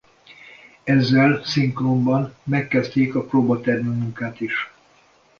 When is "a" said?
3.15-3.25